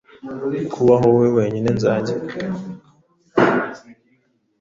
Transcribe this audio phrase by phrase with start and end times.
[0.73, 2.21] Kubaho, wowe wenyine nzagira